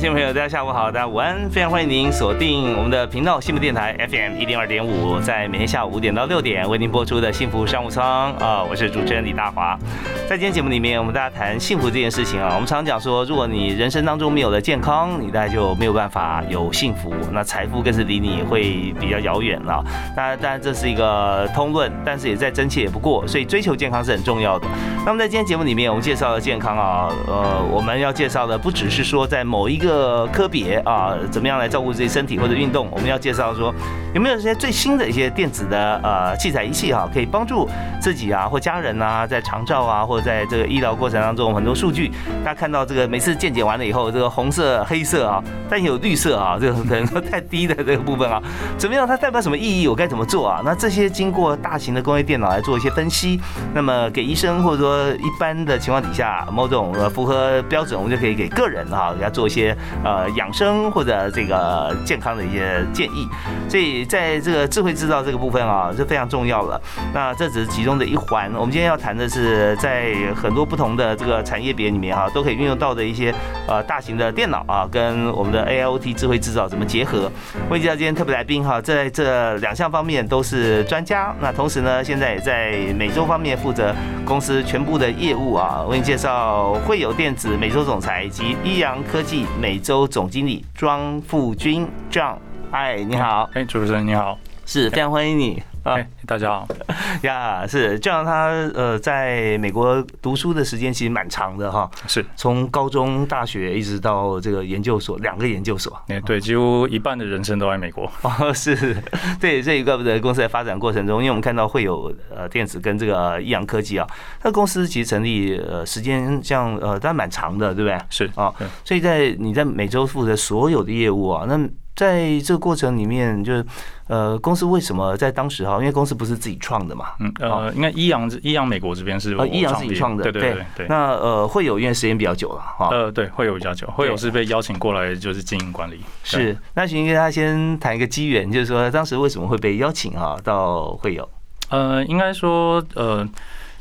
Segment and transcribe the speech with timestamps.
[0.00, 9.78] 听众朋友，大家下午好，大家午安，非常欢迎您锁定我们的频道，幸福电台 FM 一零二点五，在每天下午五点到六点为您播出的幸福商务舱啊，我是主持人李大华。
[10.26, 19.84] 在今天节目里面，我们大家谈幸福这件事情啊，我们常常讲说，如果你人生当中没有了健康，你大概就没有办法有幸福，那财富更是离你会比较遥远了。
[20.16, 24.66] 当然，当然这是一个通论，但是也再真切也不过，所以追求健康是很重要的。
[25.04, 29.89] 那么在今天节目里面，我们介绍的健康啊，呃，我们要介绍的不只是说在某一个
[30.32, 32.88] 科别啊，怎么样来照顾自己身体或者运动？
[32.90, 33.74] 我们要介绍说，
[34.14, 37.68] 有没有这些最新的一些电子的呃器材仪器哈，可以帮助
[38.00, 42.10] 自己啊或家人啊在长照啊或者在这个医疗过程当中很多数据，
[42.42, 48.42] 大家看到这个每次健检完了以后，这个红色、黑色啊，但有绿色啊，这个可能太低的这个部分啊，
[48.78, 49.06] 怎么样？
[49.06, 49.86] 它代表什么意义？
[49.86, 50.62] 我该怎么做啊？
[50.64, 53.38] 那这些经过大型的工业电脑来做一些分析，
[53.74, 59.50] 那么给医生或者说一般的情况底下，某种符合标准，我们就可以给个人哈给他做。
[59.50, 63.28] 一些呃养生或者这个健康的一些建议，
[63.68, 66.80] 所以在这个智慧制造这个部分啊是非常重要的。
[67.12, 68.50] 那这只是其中的一环。
[68.54, 73.34] 我们今天要谈的是在很多不同的这个产业别里面哈，都可以运用到的一些
[73.66, 77.30] 呃大型的电脑啊，跟我们的 AIoT 智慧制造怎么结合。
[77.68, 81.34] 我介绍今天特别来宾哈，在这两项方面都是专家。
[81.40, 83.94] 那同时呢，现在也在美洲方面负责
[84.24, 85.82] 公司全部的业务啊。
[85.84, 89.46] 我给你介绍惠友电子美洲总裁以及益阳科技。
[89.60, 92.36] 美洲总经理庄富军，John，
[92.70, 95.62] 嗨，你好，哎，主持人你好，是非常欢迎你。
[95.82, 96.68] 哎，大家好
[97.22, 98.22] 呀，是这样。
[98.22, 105.98] 他呃，在美国读书的时间其实蛮长的哈，是从高中、大学一直到这个研究所，两个研究所。
[106.08, 108.10] 哎，对，几乎一半的人生都在美国。
[108.22, 108.94] 哦，是
[109.40, 114.06] 对这一个的公司在发展过程中，因为我们看到会有呃电子跟这个益阳科技啊，
[114.42, 117.98] 那公司其实成立呃时间像呃，当然蛮长的，对不对？
[118.10, 118.52] 是啊，
[118.84, 121.58] 所以在你在美洲负责所有的业务啊，那。
[122.00, 123.62] 在这个过程里面，就是
[124.06, 125.76] 呃，公司为什么在当时哈？
[125.78, 127.10] 因为公司不是自己创的嘛。
[127.20, 130.22] 嗯呃，应该益阳益阳美国这边是呃益阳自己创的。
[130.22, 130.86] 对对对对。
[130.88, 132.88] 那呃会有因为时间比较久了哈。
[132.90, 136.00] 呃对，会有比较久，会有是被邀请过来就是经营管理。
[136.22, 141.28] 是，那请跟大家先谈一个机缘，就是说当时为什么会被邀请啊到会有？
[141.68, 143.28] 呃，应该说呃。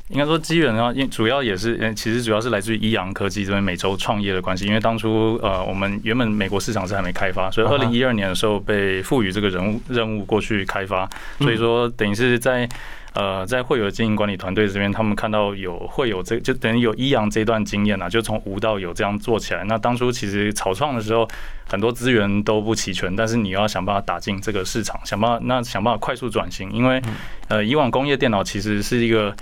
[0.09, 4.65] 应该说机缘的话，因主要也是，其实主要是来自于益阳科技这边美洲创业的关系。
[4.65, 11.07] 因为当初呃，我们原本美国市场是还没开发，所以二零一二年的时候被赋予这个人物任务过去开发。
[11.37, 12.67] 所以说等于是在
[13.13, 19.63] 呃，在会友经营管理团队这边，他们看到有会有这就等于有益阳这段经验啊，就从无到有这样做起来。
[19.65, 21.27] 那当初其实草创的时候，
[21.67, 26.99] 很多资源都不齐全，但是你要想办法打进这个市场，想办法那想办法快速转型，因为
[27.47, 29.35] 呃，以往工业电脑其实是一个。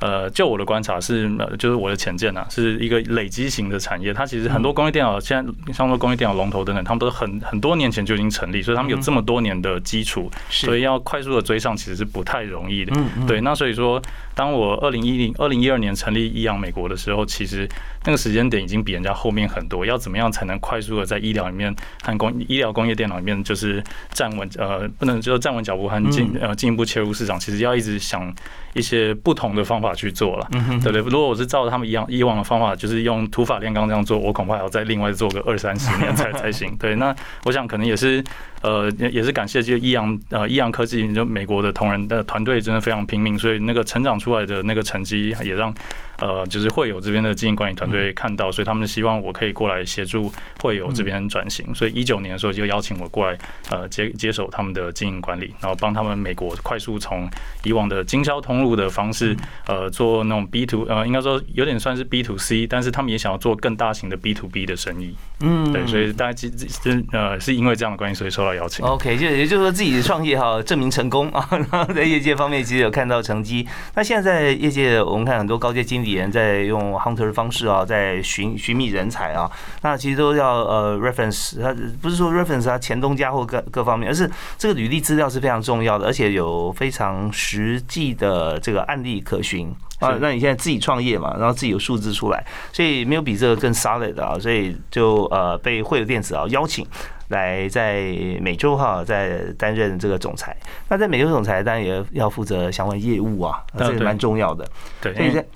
[0.00, 4.12] 呃，就我的观察是，就是我的浅见呐，是一个累积型的产业。
[4.12, 12.92] 它其实很多工业电脑，现在像说工业电脑龙头等等，他们都很很多年前就已经成立，所以他们有这么多年的基础，所以要快速的追上其实是不太容易的。
[13.26, 14.00] 对，那所以说，
[14.34, 17.66] 当我二零一零、二零一二年成立益阳美国的时候，其实
[18.04, 19.86] 那个时间点已经比人家后面很多。
[19.86, 23.82] 要怎么样才能快速的在医疗里面和工医疗工业电脑里面就是
[24.12, 24.46] 站稳？
[24.58, 28.34] 呃，不能就是站稳脚步和进呃进一步切入市场，其实要一直想
[28.74, 29.85] 一些不同的方法。
[29.86, 31.00] 法去做了，对不对？
[31.00, 36.76] 如果我是照着他们一样以往的方法，就是用土法炼钢这样做，我恐怕还要再另外做个二三十年才 才行。
[36.78, 37.14] 对，那
[37.44, 38.22] 我想可能也是，
[38.66, 45.72] 呃，也是感谢这个益阳呃益阳科技，就美国的同仁的团队真的非常拼命，所以那个成长出来的那个成绩也让。
[46.18, 50.32] 呃，就是会友这边的经营管理团队看到，所以他们希望我可以过来协助
[50.62, 51.74] 会友这边转型。
[51.74, 53.38] 所以一九年的时候就邀请我过来，
[53.70, 57.28] 呃，接接手他们的经营管理，然后帮他们美国快速从
[57.64, 59.36] 以往的经销通路的方式，
[59.66, 65.14] 呃，做那种 B to，呃，应该说有点算是 B to C，但是他们也想要做更大型的 B to B 的生意。
[65.40, 68.84] 嗯，对，所以大家其实呃是因为这样的关系，所以受到邀请。
[68.84, 73.66] OK，就也就是说自己创业哈，证明成功啊， 然后在业界方面其实有看到成绩。
[73.94, 79.50] 那现在在业界，我们看很多高阶经理人在用 hunter 的方式啊，在寻寻觅人才啊，
[79.82, 89.74] 那其实都要呃 reference，他不是说 reference 他前东家或各各方面，而是这个履历资料是非常重要的，而且有非常实际的这个案例可循。
[89.98, 96.86] 啊，那你现在自己创业嘛，然后自己有数字出来，所以没有比这个更 solid 的啊，所以就呃被汇流电子啊邀请。
[97.28, 98.02] 来在
[98.40, 100.56] 美洲哈，在担任这个总裁。
[100.88, 104.66] 那在美洲总裁当然也要负责相关业务啊，这个蛮重要的。
[105.00, 105.12] 对，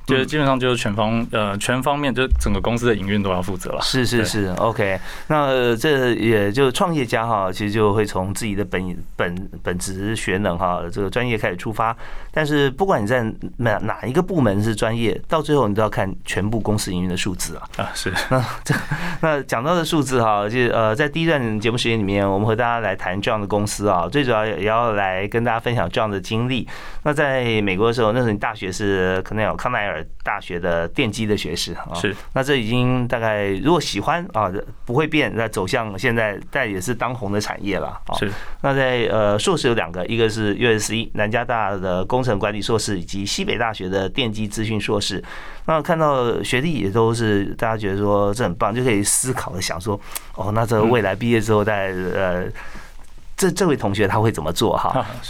[0.07, 3.81] 就是基本上就是全方呃全方面，就整个公司的营运都要负责了。
[3.83, 4.99] 是是是，OK。
[5.29, 11.97] 那这也就创业家哈，其实就会从自己的本本本职学能哈，这个专业开始出发。
[12.33, 13.23] 但是不管你在
[13.59, 17.63] 哪哪一个部门是专业，到最后你都要看全部公司营运的数字啊。
[17.77, 18.13] 啊，是。
[18.29, 18.75] 那这
[19.21, 21.60] 那讲到的数字哈，就呃在第一段。
[21.61, 26.67] 节目时间里面，我们和大家来谈这样的公司啊，最主要也要来跟大家分享这样的经历。
[27.03, 32.17] 那在美国的时候，那时候你大学是可能有康奈尔大学的电机的学士啊，是。
[32.33, 34.51] 那这已经大概如果喜欢啊，
[34.85, 38.15] 不会变，那走向现在，但也是当红的产业了啊。
[38.19, 38.31] 是。
[38.63, 45.23] 那在呃硕士有两个，一个是 USC 南加大的工程管理硕士，以及西北大学的电机资讯硕士。
[45.71, 49.99] 那看到学弟也都是大家觉得说这很棒，就可以思考的想说，
[50.35, 52.45] 哦，那这未来毕业之后在呃。
[53.41, 55.03] 这这位同学他会怎么做哈？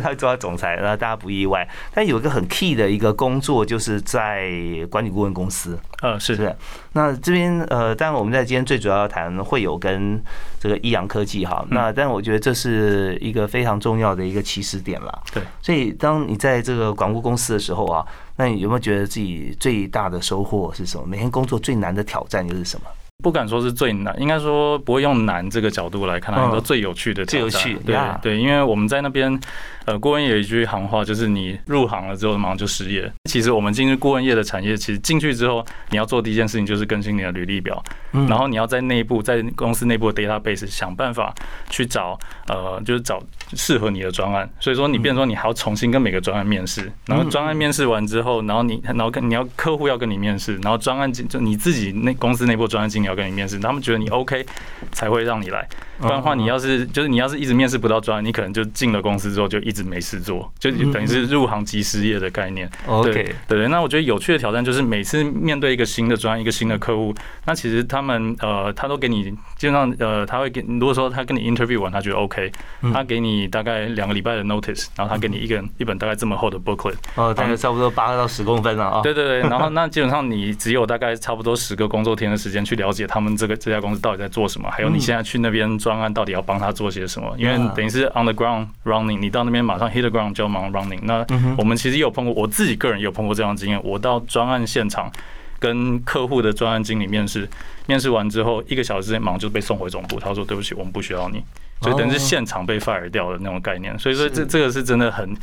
[0.00, 1.68] 他做总裁，那大家不意外。
[1.92, 4.48] 但有一个很 key 的一个工作，就是在
[4.88, 5.76] 管理顾问公司。
[6.02, 6.54] 嗯，是是。
[6.92, 10.22] 那这边呃，当然我们在今天最主要要谈会有跟
[10.60, 11.66] 这个益阳科技哈。
[11.70, 15.22] 那但我觉得这是一个非常重要的一个起始点了。
[15.34, 15.42] 对。
[15.60, 18.06] 所以当你在这个管顾公司的时候啊，
[18.36, 21.04] 那你有没有觉得自己最大的收获是什么？
[21.04, 22.86] 每天工作最难的挑战又是什么？
[23.22, 29.40] 不敢说是最难，应该说不会用难这个角度来看，它说最有趣的最有趣，对对，因为我们在那边。
[29.86, 33.10] 呃，顾问有一句行话，就是你入行了之后马上就失业。
[33.24, 37.82] 其实我们进入顾问业的产业，其实进去之后，你要做第一件事情就是更新你的履历表，
[38.12, 41.34] 然后你要在内部在公司内部的 database 想办法
[41.68, 42.18] 去找
[42.48, 43.22] 呃，就是找
[43.54, 44.48] 适合你的专案。
[44.60, 54.44] 所以说，你变说你还要重新跟每个专案面试，然后专案面试完之后，然后你然后跟你要客户要跟你面试，然后专案经就你自己那公司内部专案经理要跟你面试，他们觉得你 OK
[54.92, 55.66] 才会让你来，
[56.02, 59.72] 不然的话，你要是就是你要是一直面试不到专案，你可能就进了公司之后就一。
[59.72, 62.70] 直没事做，就等于是入行即失业的概念。
[62.86, 63.68] OK，对对。
[63.68, 67.14] 那我觉得有趣的挑战就是每次面对一个新的专一个新的客户，
[67.46, 72.52] 那其实他们呃，他都给你基本上呃，他会给如果说他跟你 interview 完，他觉得 OK，
[72.92, 79.00] 他给你大概两个礼拜的 notice，然后他给你一个一本大概这么厚的 booklet，哦，大概差不多八到十公分了啊。
[79.00, 79.40] 对对对。
[79.48, 89.64] 然后那基本上你只有大概差不多十个工作天的时间去了解他们这个这家公司到底在做什么，还有你现在去那边专案到底要帮他做些什么，因为等于是 on the ground running，你到那边。
[89.64, 91.00] 马上 hit the ground 就忙 running。
[91.02, 91.24] 那
[91.56, 93.80] 我们其实也有碰过，我自己个人也有碰过这样的经验。
[93.84, 95.10] 我到专案现场
[95.58, 97.48] 跟客户的专案经理面试，
[97.86, 100.18] 面试完之后一个小时之内忙就被送回总部。
[100.18, 101.42] 他说：“对不起，我们不需要你。”
[101.80, 103.98] 所以等于是现场被 fire 掉的那种概念。
[103.98, 105.36] 所以说这这个是真的很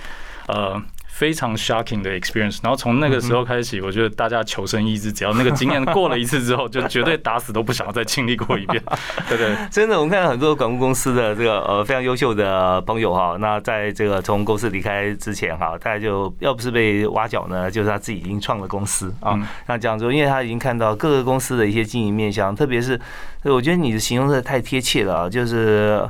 [0.47, 0.81] 呃。
[1.19, 8.81] 非常 shocking 的 experience，然后从那个时候开始，我觉得大家求生意志，只要那个经验过了一次之后，就绝对打死都不想要再经历过一遍，
[9.27, 9.53] 对对？
[9.69, 19.37] 真的，我们看到很多广告公司的这个呃非常优秀的朋友哈，那在这个从公司离开之前哈，大家就要不是被挖角呢，就是他自己已经创了公司啊。
[19.67, 22.97] 那这样说，因为他已经看到各个公司的一些经营面向，特别是
[23.43, 26.01] 我觉得你的形容的太贴切了啊，就是。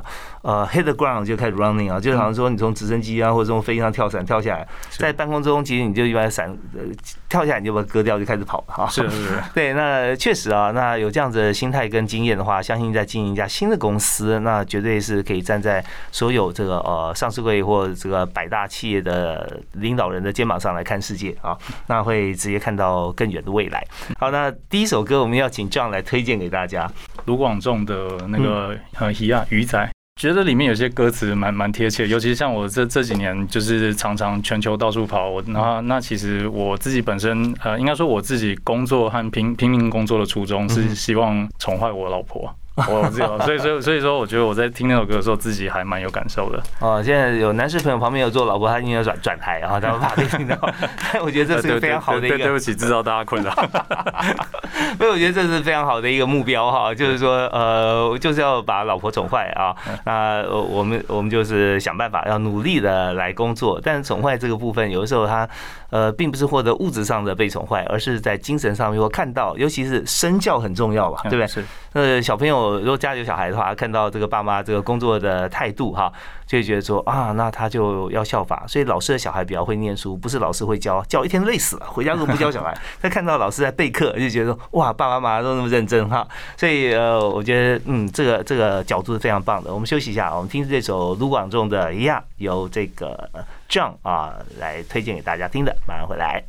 [0.42, 6.80] 呃，hit the ground 就开始 running 啊，就好像说你从直升机啊，或者从飞机上跳伞跳下来，在半空中，其实你就一般伞呃
[7.28, 8.86] 跳下来，你就把它割掉，就开始跑了哈。
[8.88, 9.42] 是是是。
[9.54, 21.54] 对，那确实啊，那有这样子的心态跟经验的话，相信在经营一家新的公司，那绝对是可以站在所有这个呃上市会或这个百大企业的领导人的肩膀上来看世界啊，
[21.86, 23.86] 那会直接看到更远的未来。
[24.18, 26.90] 好，那第一首歌我们要请 John 来推荐给大家，
[27.26, 29.90] 卢广仲的那个呃鱼啊鱼仔。
[30.20, 42.54] 觉得里面有些歌词蛮蛮贴切，尤其是像我这这几年就是常常全球到处跑，我那那其实我自己本身呃，应该说我自己工作和拼拼命工作的初衷是希望宠坏我老婆。
[42.88, 46.62] 我知道，所以所以所以说，我觉得我在听那首歌的时候，自己还蛮有感受的。
[46.80, 50.56] 哦，现在有男士朋友旁边有做老婆，他应该转转台，然后他们怕被听到。
[51.22, 53.50] 我觉得这是个非常好的一个，对不起，制造大家困扰。
[54.98, 59.74] 所以我觉得这是非常好的一个目标哈，就是说呃，就是要把老婆宠坏啊。
[60.04, 65.48] 那我们我们就是想办法要努力的来工作，但是宠坏这个部分，有的时候他
[65.90, 71.46] 呃，并不是获得物质上的被宠坏，而是在精神上面，我看到，尤其是身教很重要吧，对不对？
[71.46, 71.64] 是。
[71.92, 76.12] 呃，小朋友如果家里有小孩的话，看到这个爸妈这个工作的态度哈，
[76.50, 78.64] 就会觉得说啊，那他就要效法。
[78.66, 82.76] 所以老师的小孩比较会念书，不是老师会教，教一天累死了，回家都不教小孩。
[83.00, 86.26] 他看到老师在备课，就觉得哇，爸爸妈妈都那么认真哈。
[86.56, 89.72] 所以呃，我觉得嗯，这个这个角度是非常棒的。
[89.72, 93.30] 我们休息一下，我们听这首卢广仲的一样，由这个
[93.68, 96.42] John 啊来推荐给大家听的，马上回来。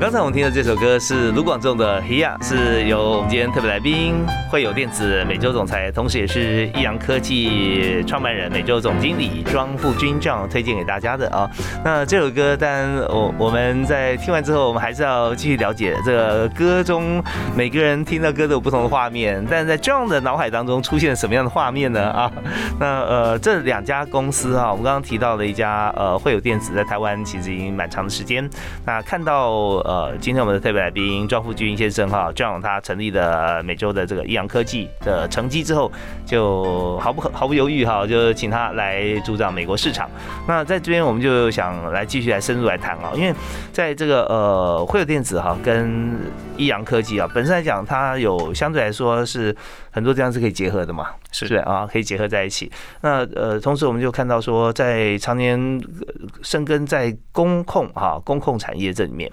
[0.00, 4.14] 刚才我们听的这首歌是卢广仲的《Here》，是由我们今天特别来宾
[4.50, 11.48] 会有电子美洲总裁，同时也是益阳科技创办人、美洲总经理庄富军这样推荐给大家的啊。
[11.84, 17.22] 那这首歌，但我我们在听完之后，我们还是要继续了解这个歌中
[17.56, 22.10] 每个人听到歌都有不同的画面，但是在这样的脑海当中出现什么样的画面呢？
[22.10, 22.32] 啊，
[22.80, 28.50] 那呃，这两家公司啊，我们刚刚提到的一家呃会有电子，在台湾其实已经蛮长的时间，
[28.84, 29.83] 那看到。
[29.84, 35.92] 呃，今天我们的特别来宾庄富军先生哈，这样他成立的美洲的这个益阳科技的成绩之后，
[36.24, 40.08] 就毫不毫不犹豫哈，就请他来主掌美国市场。
[40.48, 43.34] 那在这边我们就想来继续来深入来谈啊，因为
[43.72, 46.18] 在这个呃惠有电子哈跟
[46.56, 49.54] 益阳科技啊本身来讲，它有相对来说是
[49.90, 51.08] 很多地方是可以结合的嘛。
[51.36, 52.70] 是对啊，可以结合在一起。
[53.00, 55.82] 那呃，同时我们就看到说，在常年
[56.42, 59.28] 深耕在工控哈工控产业这里面，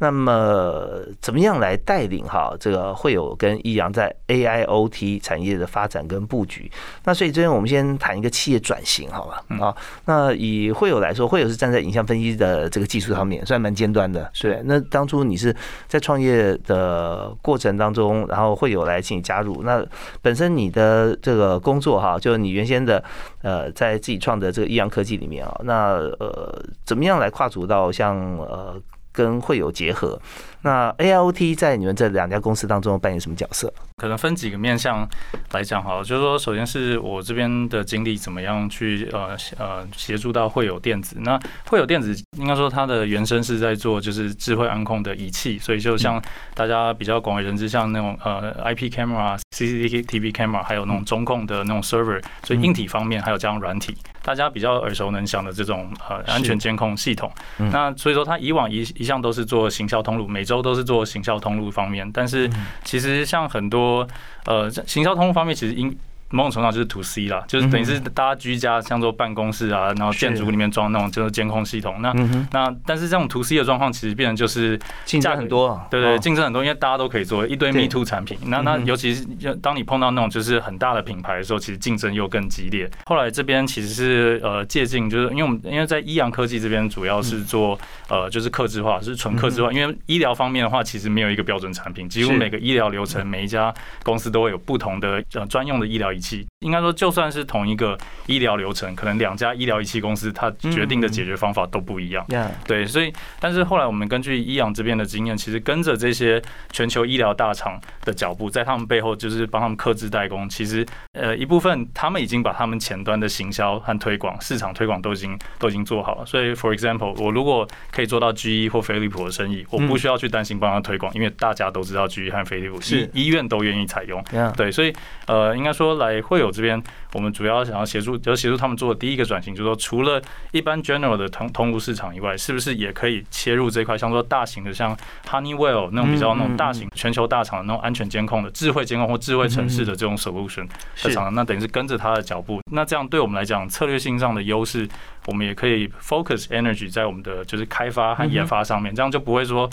[0.00, 6.70] 那么怎么样来带领哈这个会有跟益阳在 AIoT 产业的发展跟布局？
[7.04, 9.74] 那所以这边我们先谈一个企业转型好了啊。
[10.04, 14.30] 那以会有来说，会有是站在影像分析的这个技术上面，算蛮尖端的。
[14.38, 15.56] 对，那当初你是
[15.88, 19.82] 在创业的过程当中，然后会有来请你加入，那
[20.20, 21.46] 本身你的这个。
[21.46, 23.00] 呃，工作哈，就是你原先的
[23.42, 28.74] 呃，在自己创的这个益阳科技里面啊，那呃，怎么样来跨足到像呃，
[29.16, 30.20] 跟会有结合？
[30.66, 33.72] 那 A I O T 在你们这两家公司当中扮演什么角色？
[33.98, 35.08] 可能分几个面向
[35.52, 41.18] 来讲哈，就是说，首先是我这边的经历怎么样去呃呃协助到会有电子。
[41.20, 46.20] 那会有电子应该说它的原生是在做就是智慧安控的仪器，所以就像
[46.52, 57.30] 大家比较广为人知，像那种呃 I P camera、C C T T V camera，还有那种中控的那种 server，所以硬体方面还有加上软体，大家比较耳熟能详的这种呃安全监控系统。
[57.70, 60.55] 那所以说它以往一一向都是做行销通路，每周。
[60.62, 62.50] 都是做行销通路方面，但是
[62.84, 64.06] 其实像很多
[64.44, 65.96] 呃行销通路方面，其实因
[66.30, 72.00] 某种程度上就是 to C 啦，就是等于是大家居家，像做办公室啊，然后建筑里面装那种就是监控系统。
[72.00, 72.12] 那
[72.52, 78.38] 那但是这种 to C 的状况，其实变成就是竞争很多，对对，竞争很多，因为大家都可以做一堆 Me Too 产品。
[78.46, 79.26] 那那尤其是
[79.62, 82.90] 当你碰到那种就是很大的品牌的时候，其实竞争又更激烈。
[83.04, 87.78] 后来这边其实是呃借鉴，就是因为我们因为在医阳科技这边主要是做
[88.08, 89.72] 呃就是客制化，是纯客制化。
[89.72, 96.46] 因为医疗方面的话，其实没有一个标准产品，几乎每个医疗流程，每一家公司都会有不同的呃专用的医疗仪器。
[96.60, 97.96] 应该说，就算是同一个
[98.26, 102.26] 医疗流程，可能两家医疗仪器公司它决定的解决方法都不一样。
[102.64, 106.42] 对，所以但是后来我们根据医养这边的经验，其实跟着这些
[106.72, 110.48] 全球医疗大厂的脚步，在他们背后就是帮他们克制代工。
[110.48, 116.26] 其实呃一部分他们已经把他们前端的行销和推广、市场推广都已经都已经做好了。
[116.26, 124.22] 所以，for example，我如果可以做到 GE 或飞利浦的生意，我不需要去担心帮他推广，因为大家都知道 GE 和飞利浦是医院都愿意采用。
[124.56, 124.92] 对，所以
[125.26, 126.50] 呃应该说来会有。
[126.56, 126.82] 这边
[127.12, 130.22] 我们主要想要协助，就协助他们做的第一个转型，就是说，除了
[130.52, 134.96] 一般 general 的通通路市场以外，是不是也可以切入这块，像说大型的，像
[135.28, 144.88] Honeywell 那种比较那种大型全球大厂的那种安全监控的智慧监控或智慧城市的这种 solution 市场，那等于是跟着他的脚步，那这样对我们来讲策略性上的优势，
[145.26, 149.68] 我们也可以 focus energy 在我们的就是开发和研发上面，这样就不会说。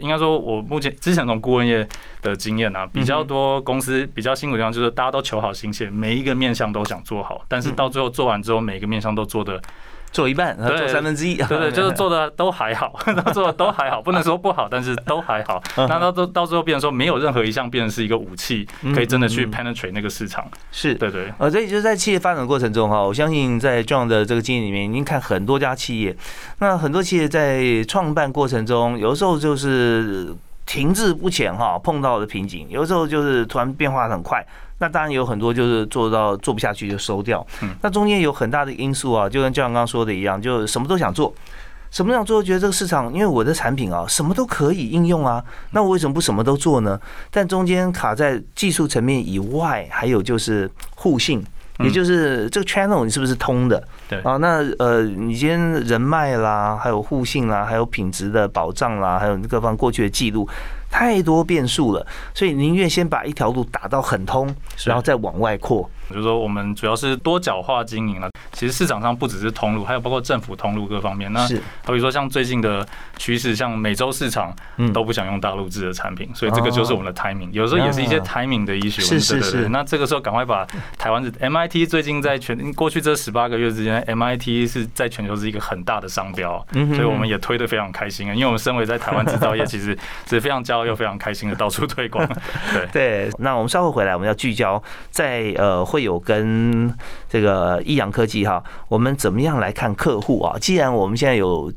[0.00, 1.86] 应该说，我目前之前从顾问业
[2.22, 9.60] 的经验啊，比较多公司比较辛苦的地方，就是大家都求好心切，每一个面向都想做好，但是到最后做完之后，每个面向都做的
[10.12, 12.94] 做一半，做三分之一，对对， 就是做的都还好，
[13.32, 15.60] 做的都还好， 不能说不好，但是都还好。
[15.76, 20.46] 那到到到最后变成说，没有任何一项变成是一个武器，可以真的去 penetrate 那个市场。
[20.70, 26.14] 是对对，呃，所以就是在企业发展过程中哈，我相信在 John 的这个经验里面，已经看很多家企业，
[26.58, 30.34] 那很多企业在创办过程中，有的时候就是
[30.66, 34.44] 停滞不前哈，碰到的瓶颈，有的时候就是突然变化很快。
[34.82, 37.46] 那当然有很多就是做到做不下去就收掉，
[37.82, 41.32] 那中间有很大的因素啊，就跟就像刚刚说的一样，就什么都想做，
[41.92, 47.00] 什么都想做，觉得这个市场，因为我的产品啊，什么都可以应用啊，那我为什么不什么都做呢？
[47.30, 51.40] 但中间卡在技术层面以外，还有就是互信。
[51.78, 53.82] 也就是这个 channel 你是不是通的？
[54.08, 60.48] 对啊，那呃，你今天人脉啦，还有互信啦，还有品质的保障啦，还有各方过去的记录，
[60.90, 65.88] 太多变数了，所以宁愿先把一条路打到很通，然后再往外扩。
[66.10, 68.28] 就是说，我们主要是多角化经营了。
[68.62, 71.32] 其实市场上不只是通路，还有包括政府通路各方面。
[71.32, 71.40] 那
[71.84, 74.54] 好比说，像最近的趋势，像美洲市场
[74.94, 77.50] 都不想用大陆制的产品，所以这个就是我们的 timing。
[77.50, 79.00] 有时候也是一些 timing 的 issue。
[79.00, 79.68] 是是是。
[79.70, 80.64] 那这个时候赶快把
[80.96, 88.32] 台湾的 MIT 最近在全过去这十八个月之间 MIT 是在全球是一个很大的商标，所以我们也推的非常开心啊。
[88.32, 92.24] 因为我们身为在台湾制造业，其实是非常骄傲又非常开心的到处 推广。
[92.72, 93.30] 对对。
[93.38, 96.94] 那我们稍后回来，我们要聚焦在呃会有跟
[97.28, 98.51] 这个益阳科技哈，
[98.88, 100.58] 我们怎么样来看客户啊？
[100.58, 101.72] 既然我们现在有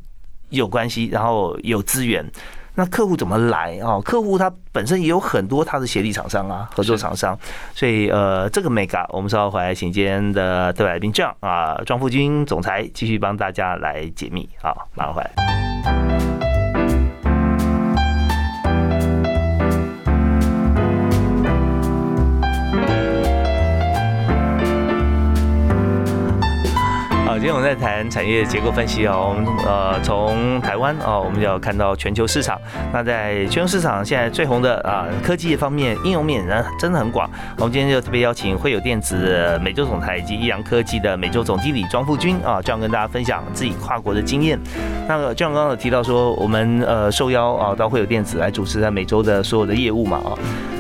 [0.50, 2.25] 有关系，然后有资源，
[2.74, 4.01] 那客户怎么来啊？
[4.01, 7.38] 客户他本身也有很多他的协力厂商啊，合作厂商，
[7.74, 16.45] 所以呃，这个 mega 我们稍后回来，请今天的特来宾这样啊，庄富军总裁继续帮大家来解密啊，马上回来。
[27.36, 32.58] 今天我们在谈产业结构分析哦，我们呃从台湾哦，我们就要看到全球市场。
[32.94, 37.30] 那在全球市场现在最红的啊科技方面应用面呢真的很广。
[37.58, 44.58] 我们今天就特别邀请会有电子美洲总裁以及益阳科技的美洲总经理庄富军啊，这样跟大家分享自己跨国的经验。
[45.06, 50.32] 那个就像刚刚有提到说，我们呃受邀啊到会有电子来主持在美洲的所有的业务嘛啊，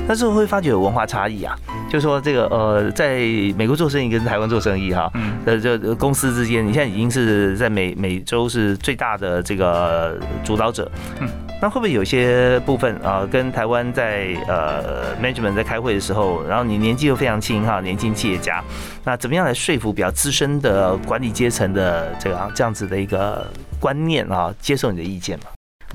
[0.07, 1.55] 但是会发觉有文化差异啊。
[1.87, 3.19] 就说这个呃，在
[3.55, 5.09] 美国做生意跟台湾做生意哈，
[5.45, 11.29] 呃，这公司之间，你现在已经是在美美洲是最大的这个主导者，嗯，
[11.61, 18.61] 那会不会有些部分啊，跟台湾在呃 management 在开会的时候，然后你年纪又非常轻哈，年轻企业家，
[19.05, 23.45] 那怎么样来说服比较资深的管理阶层的这个这样子的一个
[23.79, 25.45] 观念啊，接受你的意见嘛？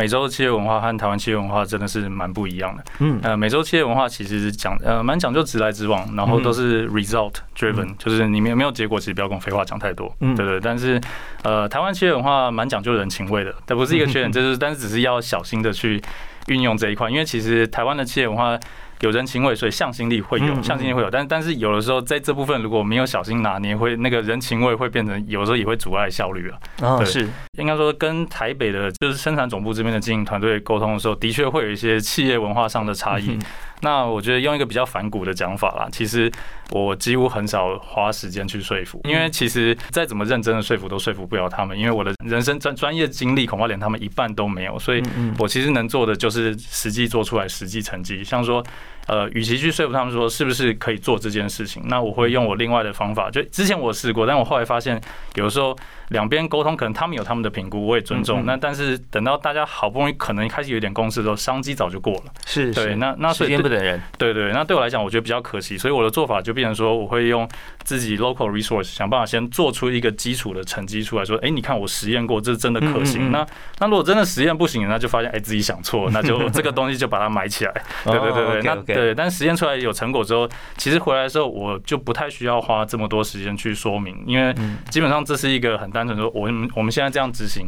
[0.01, 2.83] 美洲企业文化和台湾企业文化真的是蛮不一样的。
[3.01, 10.11] 嗯，呃，美洲企业文化其实是讲呃蛮讲究直来直往，然后都是 result driven，就是你没没有结果，其实不要跟我废话讲太多。
[10.21, 10.59] 嗯，对对。
[10.59, 10.99] 但是
[11.43, 16.03] 呃，台湾企业文化蛮讲究人情味的，但不是一个缺点，就是但是只是要小心的去
[16.47, 18.59] 运用这一块，因为其实台湾的企业文化。
[19.01, 26.59] 有人情味，所以向心力会有，向心力会有，但但是有的时候在这部分如果没有小心拿捏，会那个人情味会变成有时候也会阻碍效率啊。
[26.81, 27.27] 啊，是。
[27.59, 33.39] 应该说跟台北的就是生产总部这边的经营团队沟通的时候，的确会有一些企业文化上的差异。
[33.83, 36.31] 那我觉得用一个比较反骨的讲法啦，其实
[36.71, 45.03] 我几乎很少花时间去说服，因为其实再怎么认真的说服都说服不了他们，因为我的人生专专业经历恐怕连他们一半都没有，所以
[45.39, 48.65] 我其实能做的就是实际做出来实际成绩，像说。
[49.11, 53.29] 呃，与其去说服他们说是不是可以做这件事情，那我会用我另外的方法。
[53.29, 55.01] 就之前我试过，但我后来发现，
[55.35, 55.77] 有的时候
[56.11, 58.47] 两边沟通，可能他们有他们的评估，我也尊重。
[58.47, 62.33] 那但是等到大家好不容易可能开始有点共识的时候，商机早就过了。
[62.47, 64.01] 是，对，那那时间不等人。
[64.17, 65.77] 对对，那对我来讲，我觉得比较可惜。
[65.77, 67.49] 所以我的做法就变成说，我会用
[67.83, 73.33] 自己 local resource 想办法先做出一个基础的成绩出来，说，哎，你看我实验过，这是真的可行。
[73.33, 73.45] 那
[73.81, 77.73] 那如果真的实验不行，那就发现哎自己想错，那就 这个东西就把它埋起来。
[78.05, 79.71] 对对对对，那对，但实验出来。
[79.81, 84.55] 有成果之后，其实回来的时候，我就不太需要花这么多时间去说明，因为
[84.91, 87.67] 基本上这是一个很单纯说，我们我们现在这样执行，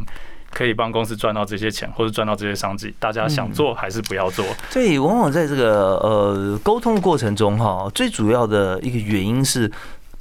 [0.51, 4.45] 可以帮公司赚到这些钱，或者赚到这些商机，大家想做还是不要做？
[4.69, 9.71] 所以往往在这个呃沟通的过程中，哈，最主要的一个原因是。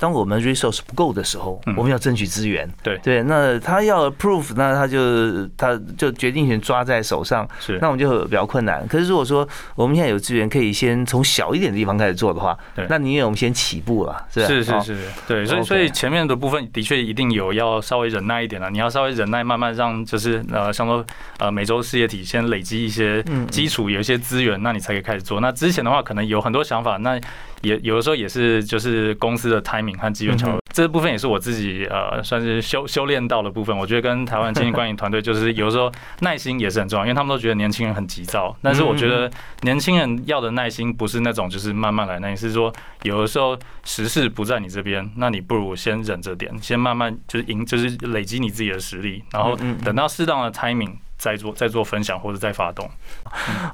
[0.02, 2.68] 当我们 resource 不够的时候，我们要争取资源。
[2.82, 8.84] 对对，那他要 approve，那他就他就决定权抓在手上，是那我们就比较困难。
[8.88, 18.68] 可是如果说我们现在有资源，可以先从小一点的地方开始做的话，那宁愿我们先起步了，是是是是，对，所以所以前面的部分的确一定有要稍微忍耐一点了。
[18.70, 21.06] 你要稍微忍耐，慢慢让就是呃，像说
[21.38, 25.38] 呃，每周事业体先累积一些基础，有一些资源，那你才可以开始做。
[25.38, 27.20] 那之前的话，可能有很多想法，那。
[27.62, 33.76] 也有的时候也是就是公司的 timing 和机缘巧合，这部分也是我自己呃算是修修炼到的部分。
[33.76, 39.30] 我觉得跟台湾经济管理团队 就是有的时候耐心也是很重要，因为他们都觉得年轻人很急躁，但是我觉得
[39.62, 42.72] 年轻人要的耐心不是那种就是慢慢来，那也是说
[43.02, 50.96] 有的时候时势不在你这边，那你不如先忍着点，先慢慢就是赢，就是累积你自己的实力，然后等到适当的 timing。
[51.22, 52.90] 再做再做分享或者再发动。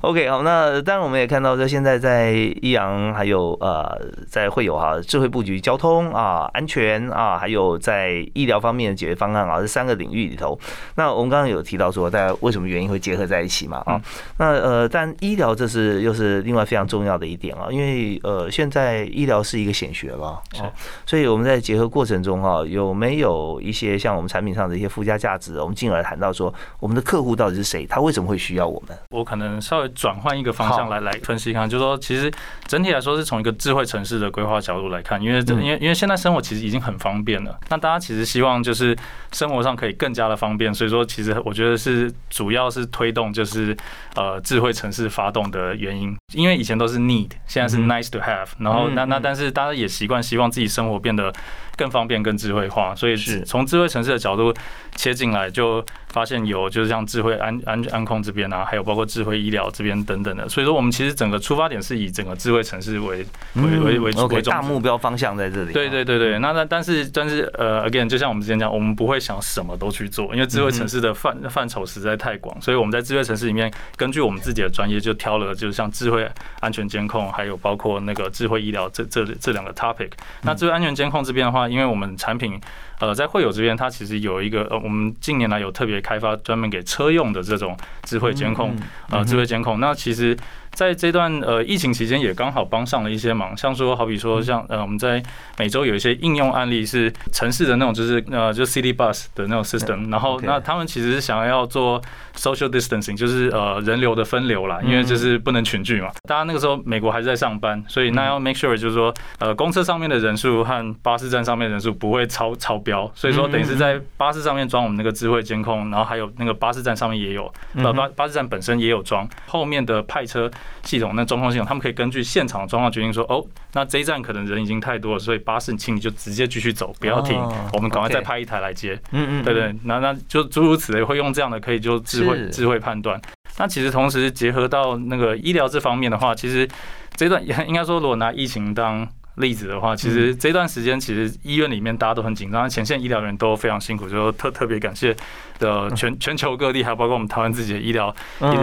[0.02, 10.58] OK，好，那当然我们也看到，说现在在益阳还有呃，在会有哈智慧布局、交通啊、安全啊，还有在医疗方面的解决方案啊，这三个领域里头。
[10.96, 13.78] 那我们刚刚有提到说，大家为什么原因会结合在一起嘛？
[13.86, 13.98] 啊，
[14.36, 20.70] 那呃，但医疗这是又是另外非常重要的一点啊，因为呃，现在医疗是一个显学了，哦，
[21.06, 25.58] 所以我们在结合过程中哈，有没有一些像我们产品上的一些附加价值？
[25.58, 27.37] 我们进而谈到说，我们的客户。
[27.38, 27.86] 到底是谁？
[27.86, 28.98] 他为什么会需要我们？
[29.10, 32.30] 我可能稍微转换一个方向来来分析看，就是说，其实
[32.66, 38.98] 整体来说是从一个智慧城市的规划角度来看，因为因为因为现在生活其实已经很方便了，那大家其实希望就是
[39.32, 43.76] 生活上可以更加的方便，所以说其实我觉得是主要是推动就是
[44.16, 51.32] 呃智慧城市发动的原因，因为以前都是 need，现在是 nice to have，然后那那但是大家也习惯希望自己生活变得
[51.74, 53.40] 更方便、更智慧化，所以是。
[53.46, 54.52] 从智慧城市的角度
[54.94, 55.82] 切进来就。
[56.08, 65.72] 发现有就是像智慧安安安控这边啊，还有包括智慧医疗这边等等的，所以说我们其实整个出发点是以整个智慧城市为为为为为大目标方向在这里。
[65.74, 76.17] 对对对对，那那但是但是呃，again，就像我们之前讲，我们不会想什么都去做，因为智慧城市的范范畴实在太广，所以我们在智慧城市里面，根据我们自己的专业，就挑了就是像智慧
[76.60, 80.10] 安全监控，还有包括那个智慧医疗这这这两个 topic。
[80.42, 82.58] 那智慧安全监控这边的话，因为我们产品。
[83.00, 88.74] 呃，在惠友这边，它其实有一个呃，我们近年来有特别开发专门给车用的这种智慧监控，
[89.10, 89.78] 呃，智慧监控。
[89.78, 90.36] 那其实。
[90.78, 95.20] 在这段呃疫情期间，也刚好帮上了一些忙，像说好比说像呃我们在
[95.58, 102.00] 每周有一些应用案例是城市的那种，就是呃就 city bus 的那种 system，然后那他们其实是想要做
[102.36, 106.12] social distancing，就是呃人流的分流啦，因为就是不能群聚嘛。
[106.28, 120.48] 大家那个时候美国还是在上班，所以那要 make sure 就是说呃公车上面的人数和巴士站上面人数不会超超标，所以说等于是在巴士上面装我们那个智慧监控，然后还有那个巴士站上面也有，呃巴巴士站本身也有装，后面的派车。
[120.84, 127.36] 系统那中控系统，他们可以根据现场的状况决定说，哦，那这一站可能人已经太多了，所以巴士请你就直接继续走，不要停，
[127.72, 128.98] 我们赶快再派一台来接。
[129.12, 133.20] 嗯嗯，对对，那那就诸如此类，会用这样的可以就智慧智慧判断。
[133.58, 136.68] 那其实同时结合到那个医疗这方面的话，其实
[137.16, 139.06] 这段应该说，如果拿疫情当
[139.38, 145.16] 例子的话，其实这段时间其实医院里面大家都很紧张，前线医疗人都非常辛苦，就特特别感谢。
[145.58, 148.14] 的全全球各地，还有包括我们台湾自己的医疗、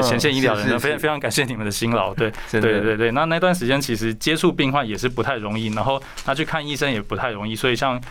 [0.02, 2.14] 前线医疗人员，非常非常感谢你们的辛劳。
[2.14, 3.12] 对， 对对对。
[3.12, 8.02] 那那段时间其实接触病患也是不太容易，然后他去看医生也不太容易，所以像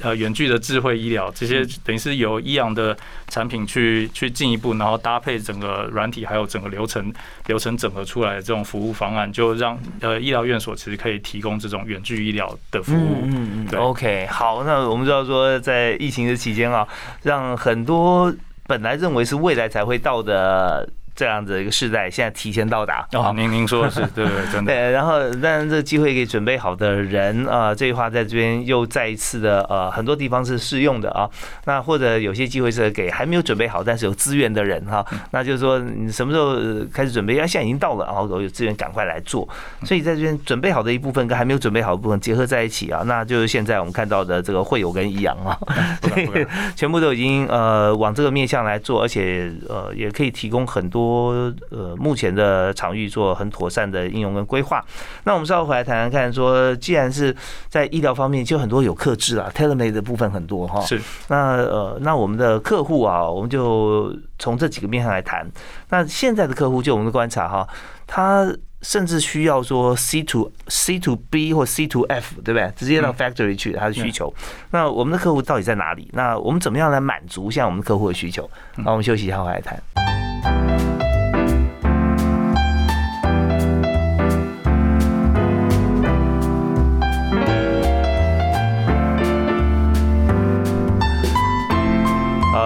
[0.00, 2.96] 呃远距的智慧医疗这些，等于是由医养的
[3.28, 7.12] 产品去去进一步，然后搭配整个软体还有整个流程
[7.46, 13.22] 流程整合出来的这种服务方案，就让呃医疗院所其实可以提供这种远距医疗的服务。
[13.24, 13.66] 嗯嗯。
[13.66, 13.78] 对。
[13.78, 16.86] OK，好，那我们知道说在疫情的期间啊，
[17.22, 18.34] 让很多
[18.66, 20.88] 本来认为是未来才会到的。
[21.16, 23.08] 这样子一个时代，现在提前到达。
[23.14, 24.70] 哦，您您说的是对对真的。
[24.72, 31.26] 对，然后当然这个机会给准备好的人啊，这句话在这边又再一次的呃，很多地方是适用的啊。
[31.64, 36.54] 那或者有些机会是给还没有准备好但是有资源的人哈，那就是说你什么时候
[36.92, 37.36] 开始准备？
[37.36, 39.48] 要现在已经到了，然后有资源赶快来做。
[39.84, 45.58] 所以在这边准备好的一部分跟还没有准备好的部分结合在一起啊，那就是现在我们看到的这个会有跟益阳啊，
[46.76, 51.05] 全部都已经呃往这个面向来做，而且呃也可以提供很多。
[51.06, 54.84] 多呃，目前的场域做很妥善的应用跟规划。
[55.24, 57.34] 那我们稍后回来谈谈看，说既然是
[57.68, 60.80] 在医疗方面，就很多有克制啊，telemate 的部分很多哈。
[60.80, 61.00] 是。
[61.28, 65.46] 那呃，那我们的客户啊，我们就从这几个面上来谈。
[65.90, 67.68] 那现在的客户，就我们的观察哈，
[68.06, 68.46] 他
[68.82, 72.70] 甚至需要说 C to C to B 或 C to F，对不对？
[72.76, 74.32] 直接到 factory 去他的需求。
[74.70, 76.08] 那我们的客户到底在哪里？
[76.12, 78.48] 那我们怎么样来满足像我们客户的需求？
[78.76, 80.15] 那我们休息一下，回来谈。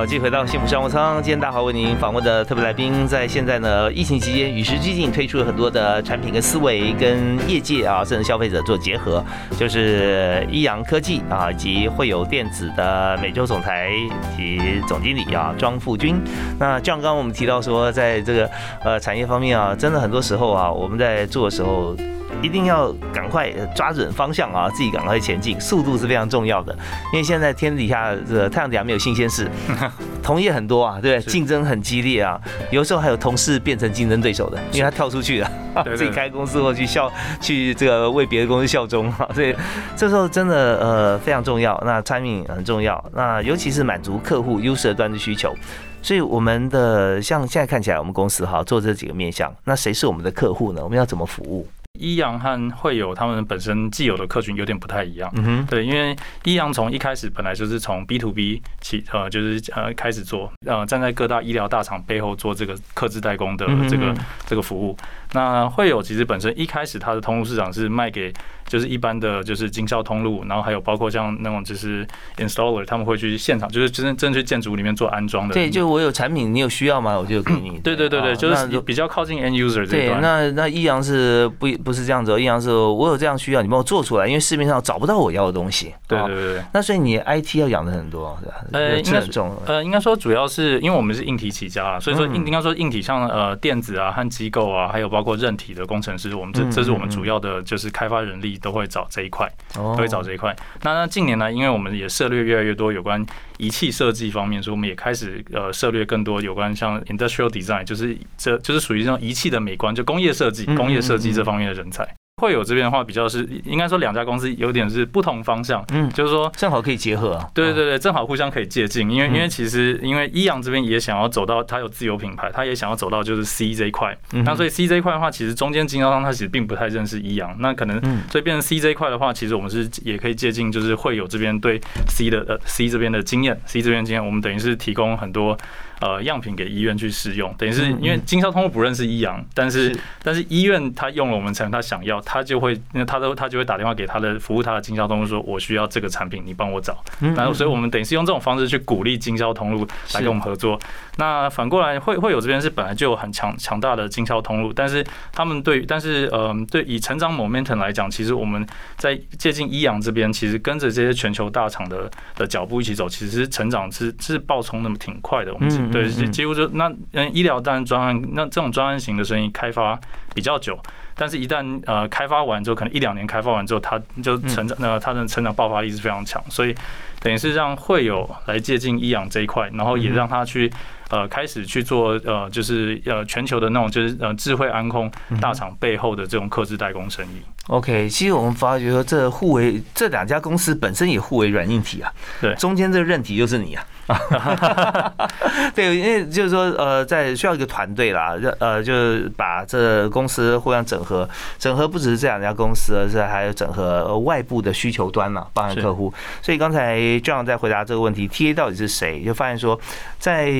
[0.00, 9.22] 好继续回到幸福商务舱，今天大华为您访问的特别来宾，在现在呢疫情期间与时俱进，推出了很多的产品跟思维，跟业界啊甚至消费者做结合，
[9.58, 13.90] 就是益阳科技啊以及会有电子的美洲总裁
[14.34, 14.58] 及
[14.88, 16.18] 总经理啊庄富军。
[16.58, 18.50] 那像刚刚我们提到说，在这个
[18.82, 21.94] 呃产业方面啊，真的很多时候啊，我们在做的时候。
[22.42, 26.72] 一定要赶快抓准方向啊，自己赶快前进，速度是非常重要的。
[27.12, 29.50] 因为现在天底下这个太阳底下没有新鲜事，
[30.22, 31.32] 同业很多啊，对不对？
[31.32, 35.50] 竞争很激烈啊，有时候还有同事变成竞争对手的，因为他跳出去了，
[35.96, 39.54] 自己开公司或去效去这个为别的公司效忠啊，所以
[39.96, 41.80] 这时候真的呃非常重要。
[41.84, 45.54] 那产品很重要，那尤其是满足客户优势端的需求。
[46.02, 50.80] 所以我们的像现在看起来，我们公司哈做这几个面向，那谁是我们的客户呢？
[50.82, 51.68] 我们要怎么服务？
[52.00, 64.14] 一阳和会友他们本身既有的客群有点不太一样，嗯哼，对，因为一阳从一开始本来就是从 B to B 起，呃，就是呃开始做，呃，站在各大医疗大厂背后做这个客制代工的这个
[64.46, 64.96] 这个服务。
[65.32, 68.32] 那会有其实本身一开始它的通路市场是卖给
[68.66, 75.54] 就是一般的就是经销通路，然后还有包括像那种就是 installer 他们会去现场就是真正去建筑里面做安装的。
[75.54, 77.18] 对，就我有产品，你有需要吗？
[77.18, 77.78] 我就给你。
[77.78, 80.20] 对对对对，就是比较靠近 end user 这段。
[80.20, 85.92] 对，那那易阳是不不是这样子，易阳是我有这样需要，你帮我做出来，因为市面上找不到我要的东西。
[86.06, 86.62] 对对对。
[86.72, 88.54] 那所以你 IT 要养的很多，是吧？
[88.72, 89.20] 呃，应该
[89.66, 100.54] 呃应该说主要是因为我们是硬体起家，所以说应应该说硬体像呃电子啊和机构啊，还有包括韧体的工程师，我们这这是我们主要的就是开发人力都会找这一块，都会找这一块。
[100.82, 103.24] 那那近年来，因为我们也涉猎越来越多有关
[103.58, 112.06] 仪器设计方面，所以我们也开始呃涉猎更多有关像 industrial design，就是这就是属于这种仪器的美观，就工业设计、工业设计这方面的人才。
[112.40, 128.00] 会有这边的话，比较是应该说两家公司有点是不同方向，嗯，就是说正好可以结合，对对对，正好互相可以借鉴，因为因为其实因为一阳这边也想要走到，他有自有品牌，他也想要走到就是 C 这一块，那所以 C 这一块的话，其实中间经销商他其实并不太认识一阳，那可能
[128.30, 135.56] 所以变成 C 这一块的话，其实我们是也可以借鉴，就是会有这边对 C 的呃 C 这边的经验，C 这边经验，我们等于是提供很多。
[136.00, 147.04] 呃，样品给医院去试用，等于是因为经销通路不认识医阳，但是但是医院他用了我们产品，他想要，他就会，那他都他就会打电话给他的服务他的经销通路说，我需要这个产品，你帮我找。
[147.36, 150.80] 然后，所以我们等于是用这种方式去鼓励经销通路来跟我们合作。
[151.18, 165.52] 那反过来，会会有这边是本来就有很强强大的经销通路，但是他们对，但是呃，对以成长 momentum 来讲，其实我们在接近医阳这边，其实跟着这些全球大厂的的脚步一起走，其实成长是是爆冲那么挺快的。
[165.52, 165.89] 我们。
[165.92, 169.98] 对，几乎就那嗯，医疗当然专案，那这种专案型的生意开发
[170.34, 170.78] 比较久，
[171.14, 176.74] 但是一旦呃开发完之后，可能一两年开发完之后，它就成长，那它的成长爆发力是非常强，所以
[177.20, 180.72] 等于是让会有来接近医养这一块，然后也让他去
[181.10, 187.42] 呃开始去做呃就是呃全球的那种就是呃智慧安控大厂背后的这种客制代工生意。
[187.66, 193.86] OK，其实我们发觉说这互为这两家公司本身也互为软硬体啊，对，中间这个韧体就是你啊。
[195.72, 201.28] 对，因为就是说，呃，在需要一个团队啦，呃，就是把这公司互相整合，
[201.60, 206.12] 整合不只是这两家公司，而是还有整合外部的需求端嘛，包含客户。
[206.42, 209.78] 所以刚才 John 在回答这个问题，TA 到底是谁，就发现说，
[210.18, 210.50] 在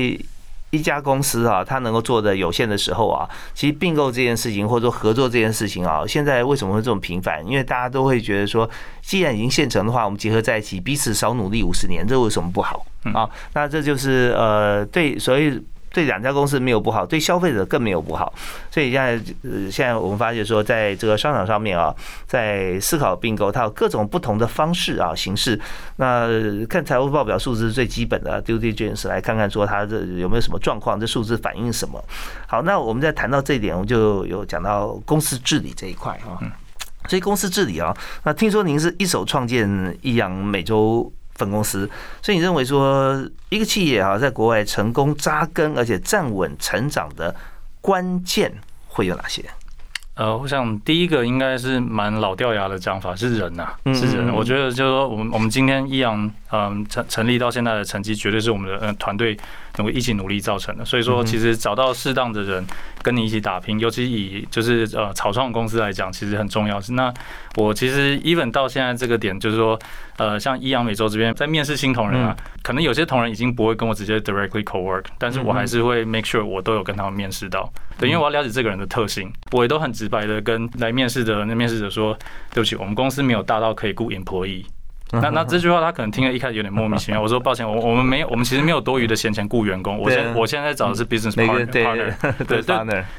[0.71, 7.45] 一家公司啊，它能够做的有限的时候啊，其实并购这件事情或者说合作这件事情啊，现在为什么会这么频繁？
[7.45, 8.69] 因为大家都会觉得说，
[9.01, 12.85] 既然已经现成的话，我们结合在一起，彼此少努力五十年，这为什么不好？
[13.13, 15.61] 啊，那这就是呃，对，所以。
[15.93, 18.33] 对两家公司没有不好，对消费者更没有不好。
[18.69, 19.11] 所以现在，
[19.43, 21.93] 呃，现在我们发现说，在这个商场上面啊，
[22.25, 25.59] 在思考并购，它有各种不同的方式啊形式。
[25.97, 26.29] 那
[26.69, 32.01] 看财务报表数字是最基本的 due diligence，来看看说它这有没有什么状况，这数字反映什么。
[32.47, 36.39] 好，那我们在谈到这一点，我们就有讲到公司治理这一块哈。
[37.07, 41.11] 所以公司治理啊，那听说您是一手创建益阳美洲。
[41.41, 41.89] 分公司，
[42.21, 47.35] 所以你认为说一个企业啊，在国外成功扎根而且站稳成长的
[47.81, 48.53] 关键
[48.87, 49.43] 会有哪些？
[50.13, 54.31] 呃，我想第一个应该是蛮老掉牙的讲法，是人呐，是人。
[54.35, 59.35] 我觉得就是说，我们我们今天一阳嗯成成立到现在的成绩，绝对是我们的呃团队
[59.70, 60.85] 能够一起努力造成的。
[60.85, 62.65] 所以说，其实找到适当的人
[63.01, 66.79] 跟你一起打拼，尤其以就是呃草创公司来讲，其实很重要。
[66.79, 67.13] 是那
[67.55, 69.79] 我其实 even 到现在这个点，就是说。
[70.17, 82.15] 呃，像益阳美洲这边在面试新同仁啊，可能有些同仁已经不会跟我直接 directly co work，但是我还是会 make sure 我都有跟他们面试到，对，因为我要了解这个人的特性，我也都很直白的跟来面试的那面试者说，
[82.53, 84.63] 对不起，我们公司没有大到可以雇 employee。
[85.11, 87.19] 那 那这句话他可能听了一开始有点莫名其妙。
[87.21, 89.97] 我说抱歉，我我们没有，我们其实没有多余的闲钱雇员工。
[89.97, 91.83] 我现我现在找的是 business partner，对
[92.45, 92.61] 对对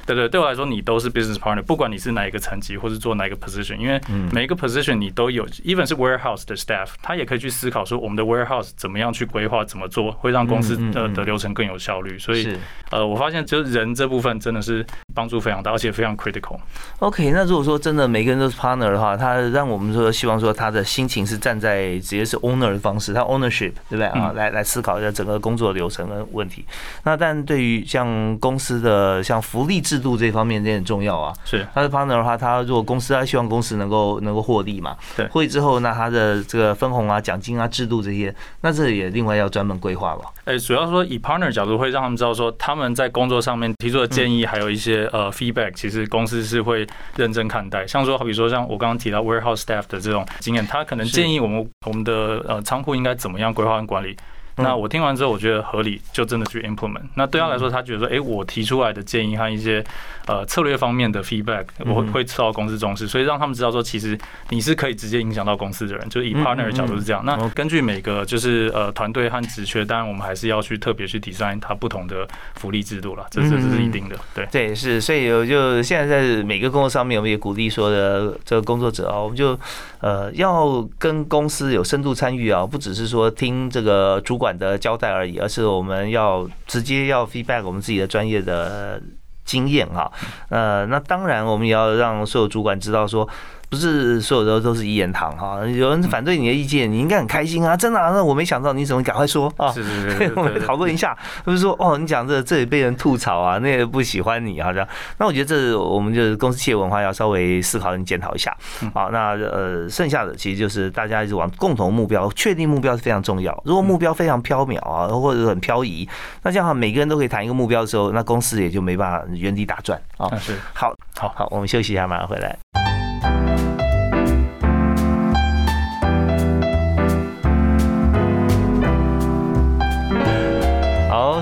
[0.06, 4.00] 对对，对我来说你都是 business partner，不管你是哪一个层级或是做哪一个 position，因为
[4.32, 12.18] 每一个 position 你都有，even 是 warehouse 的 staff，他也可以去思考说我们的 warehouse 怎么样去规划，怎么做会让公司的的流程更有效率。
[12.18, 12.56] 所以
[12.90, 16.58] 呃，我发现就是人这部分真的是帮助非常大，而且非常 critical。
[16.98, 24.32] OK，那如果说真的每个人都是 partner 的话，他让我们说希望说他的心情是站在直接是 owner 的方式，他 ownership 对不对啊？
[24.34, 26.64] 来来思考一下整个工作流程的问题。
[27.04, 31.32] 那但对于像公司的像福利制度这方面也很重要啊。
[31.44, 40.24] 是，他是 partner 的话，他如果公司他希望公司能够能够获利嘛，对，获利之后，那他的这个分红啊、奖金啊、制度这些，那这也另外要专门规划吧。
[40.44, 47.86] 哎，主要说以 partner 角度会让他们知道说他们在工作上面提出的建议，还有一些呃 feedback，其实公司是会认真看待。
[47.86, 54.16] 像说，好比说像我刚刚提到 warehouse staff 的这种经验，他可能建议我们我们的呃仓库应该怎么样规划跟管理。
[54.54, 57.00] 那我听完之后，我觉得合理，就真的去 implement。
[57.14, 59.82] 那对他来说，他觉得说，哎，我提出来的建议和一些
[60.26, 64.18] 呃策略方面的 feedback，我会会受到公司重视，所以让他们知道说，其实
[64.50, 67.24] 你是可以直接影响到公司的人，就是以 partner 的角度是这样。
[67.24, 74.16] 那根据每个就是呃团队和职缺，当然我们还是要去特别去 design 它不同的福利制度了，这这这是一定的。
[74.34, 79.58] 对对是，所以我就现在在每个工作上面，我们也鼓励说的这个工作者啊，我们就
[80.00, 84.42] 呃要跟公司有深度参与啊，不只是说听这个主。
[84.42, 89.00] 管的交代而已，而是我们要直接要 feedback 我们自己的专业的
[89.44, 90.10] 经验哈。
[90.48, 93.28] 呃，那当然我们也要让所有主管知道说。
[93.72, 97.74] 不是所有的都是一言堂哈，有人反对你的意见，你应该很开心啊！
[97.74, 99.72] 真的，那我没想到，你怎么赶快说啊？
[99.72, 104.86] 是是是， 我们讨论一下，就是说哦，你讲这这里被人吐槽啊，那个不喜欢你好像。
[105.16, 108.54] 那我觉得这我们就是公司企业文化要稍微思考跟检讨一下。
[108.92, 113.58] 好，那呃，剩下的其实就是大家一直往共同目标，确定目标是非常重要。
[113.64, 116.06] 如果目标非常飘渺啊，或者很漂移，
[116.42, 120.28] 那这样每个人都可以谈一个目标的时候，那公司也就没办法原地打转啊。
[120.36, 122.91] 是，好，好，好，我们休息一下，马上回来。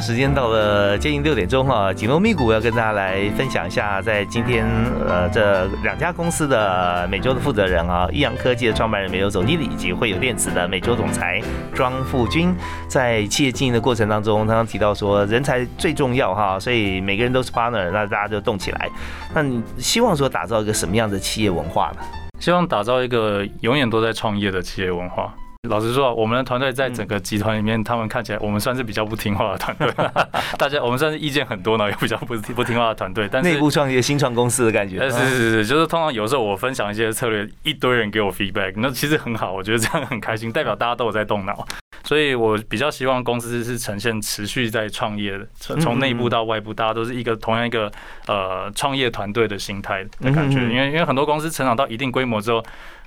[0.01, 4.67] 时间到了接近六点钟哈，紧锣密鼓要跟大家来分享一下，在今天
[5.07, 11.41] 呃这两家公司的美洲的负责人啊，益阳科技的创办人、美洲总经理以及会有电子的美洲总裁
[11.75, 12.53] 庄富军，
[12.89, 18.89] 在企业经营的过程当中，他刚提到说人才最重要哈，所以每个人都是 partner，那大家就动起来。
[19.35, 21.99] 那你希望说打造一个什么样的企业文化呢？
[22.41, 25.33] 希望打造一个永远都在创业的企业文化。
[25.68, 29.92] 老实说，我们的团队在整个集团里面，他们看起来我们算是比较不听话的团队。
[30.57, 33.29] 大家我们算是意见很多呢，也比较不不听话的团队。
[33.31, 34.99] 但是内部创业、新创公司的感觉。
[35.11, 41.66] 是是是，就是通常有时候我分享一些策略，一堆人给我 feedback，那其实很好，我觉得这样很开心，代表大家都有在动脑。
[42.05, 47.92] 所以我比较希望公司是呈现持续在创业的，从内部到外部，大家都是一个同样一个
[48.27, 50.59] 呃创业团队的心态的感觉。
[50.62, 52.64] 因为因为很多公司成长到一定规模之后。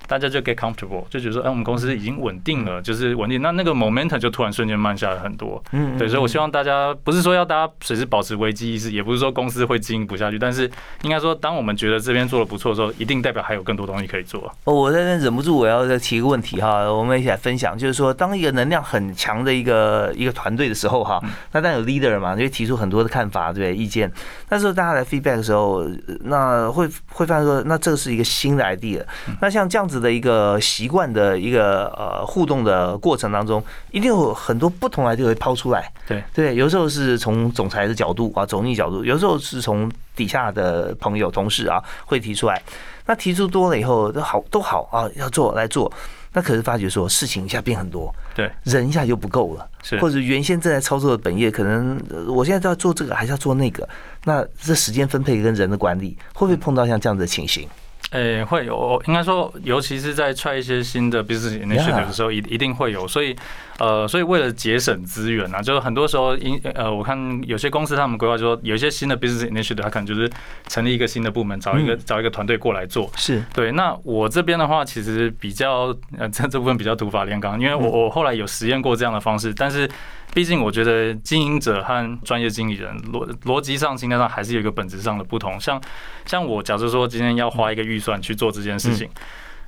[0.07, 3.41] 大家就 get comfortable，就觉得说，哎，我们公司已经稳定了，就是稳定。
[3.41, 5.63] 那那个 momentum 就突然瞬间慢下来很多。
[5.71, 10.69] 嗯，对，所以我希望大家不是说要大家随时保持危机意识，也不是说公司会经营不下去，但是
[11.01, 14.51] 应该说，当我们觉得这边做的不错的时候，一定代表还有更多东西可以做。
[14.65, 24.11] 哦，我在这忍不住我要再提一个问题哈，我们一起来分享，就是说，当一个能量很强的一个一个团队的时候哈，那当然有 leader 嘛，就会提出很多的看法，对意见。
[24.49, 25.85] 那时候大家来 feedback 的时候，
[26.21, 29.01] 那会会发现说，那这个是一个新的 idea。
[29.41, 30.60] 那像这样子的一个。
[30.63, 35.91] 习惯的一个呃互动的过程当中，一定有很多不同来就会抛出来。
[36.08, 42.62] 对对，有时候是从总裁的角度啊，总经理角度；有时候是从底下的朋友、同事啊会提出来。
[43.06, 45.91] 那提出多了以后，都好都好啊，要做来做。
[46.32, 53.88] 那可是发觉说事情一下变很多，对，人一下就不够了，是或者原先正在操作的本业，可能我现在都要做这个，还是要做那个？
[54.23, 57.67] 那这时间分配跟人的管理，会不会碰到像这样的情形？
[58.13, 63.08] 诶，会有，应该说，尤其是在踹一些新的 business initiative 的时候，一一定会有。
[63.08, 63.36] 所以，
[63.79, 70.29] 呃，所以为了节省资源啊，就是很多时候，因呃，我看有些公司他们规划说，有一些新的 business initiative，他可能就是
[70.67, 73.12] 成立一个新的部门，找一个找一个团队过来做。
[73.15, 73.71] 是对。
[73.71, 79.89] 那我这边的话，其实比较呃，这这部分比较土法炼钢，因为我我后来有实验过这样的方式，但是。
[80.36, 85.59] 毕竟，我觉得经营者和专业经理人逻逻辑上、心态上还是有一个本质上的不同。
[85.59, 85.79] 像
[86.25, 89.07] 像我，假设说今天要花一个预算去做这件事情。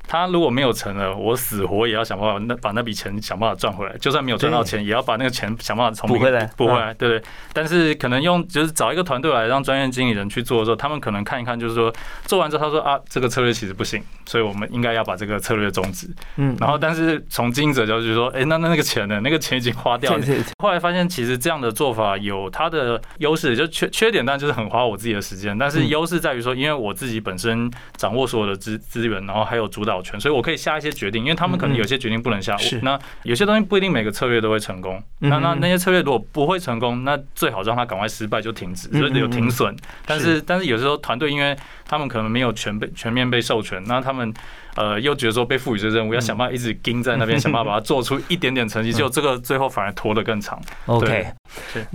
[0.07, 3.95] 他如果没有成了，我死活也要想办法那把那笔钱想办法赚回来。
[3.97, 7.23] 就算没有赚到钱，也要把那个钱想办法补回来，补回来，对不对？
[7.53, 11.93] 但是可能用就是找一个团队来让专业经理人去做的时候，他们可能看一看，就是说
[12.25, 16.07] 做完之后，他说啊，这个策略其实不行，所以我们应该要把这个策略终止。
[16.35, 19.19] 嗯，然后但是从经营者角度说，哎，那那那个钱呢？
[19.21, 20.23] 那个钱已经花掉了。
[20.61, 25.57] 后来发现其实这样的做法有它的优势，就缺缺点，但就是很花我自己的时间。
[25.57, 29.94] 但是优势在于说，因为我自己本身掌握所有的资资源，然后还有主导。
[29.95, 32.57] 导权，所以我可以下一些决定，因为他们可能有些决定不能下。
[32.57, 35.01] 是那有些东西不一定每个策略都会成功。
[35.19, 39.73] 那那那些策略如果不会成功，那最好让他赶快失败就停止，所以有停损。
[40.05, 41.55] 但是但是有时候团队因为
[41.87, 44.33] 他们可能没有全被全面被授权，那他们
[44.75, 50.61] 呃又觉得说被赋予这任务，要想办法一直盯在那边， 想办法把它做出一点点成绩，就这个最后反而拖得更长。
[50.87, 51.27] OK，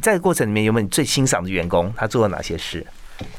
[0.01, 1.93] 在过程里面有没有你最欣赏的员工？
[1.97, 2.87] 他做了哪些事？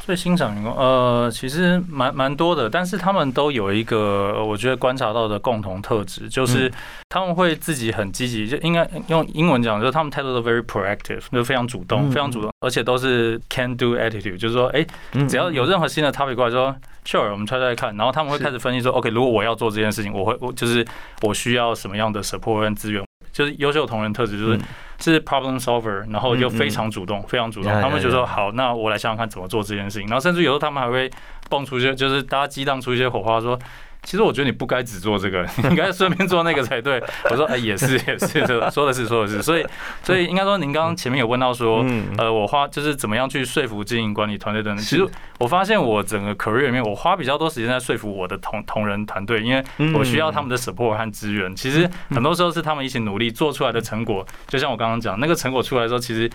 [0.06, 6.72] 最欣赏员工，呃，其实蛮蛮多的，但是他们都有一个我觉得观察到的共同特质，就是
[7.10, 14.86] 他们会自己很积极，就应该用英文讲，就是他们态度都 very proactive，就非常主动，非常主动，而且都是 can do attitude，就是说，哎，
[15.28, 16.76] 只要有任何新的 topic 过来说
[17.06, 20.86] ，sure，我们 try try 看，然后他们会开始分析说，OK，如果我要做这件事情，我会我就是
[21.22, 24.60] 我需要什么样的 support 跟资源，就是优秀同仁特质就是。
[25.04, 27.72] 是 problem solver，然后又非常主动，非常主动。
[27.82, 30.08] 他们就说好，那我来想想看怎么做这件事情。
[30.08, 31.10] 然后甚至有时候他们还会
[31.50, 33.58] 蹦出一些，就是大家激荡出一些火花，说。
[34.04, 37.02] 其实我觉得你不该只做这个， 你应该顺便做那个才对。
[37.30, 39.42] 我说，哎，也是，也 是，说的是，说的是。
[39.42, 39.66] 所以，
[40.04, 41.86] 所以应该说，您刚刚前面有问到说，
[42.18, 44.84] 呃，我花就是怎么样去说服经营管理团队等等。
[44.84, 45.08] 其实
[45.40, 51.56] 我发现我整个 career 里面，我花比较多时间在说服我的同同仁团队，因为我需要他们的 support 和资源。
[51.56, 54.26] 其实很多时候是他们一起努力做出来的成果。
[54.48, 56.30] 就像我刚刚讲，那个成果出来的时候，其实。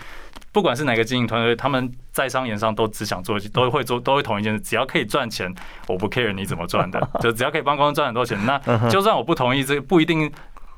[0.56, 4.60] 不管是哪个经营团队，他们在商言商都只想做，都会做，都会同一件事。
[4.60, 5.54] 只要可以赚钱，
[5.86, 8.38] 我不 care 你怎么赚的， 就只要可以帮公司赚很多钱。
[8.46, 10.32] 那就算我不同意这个，不一定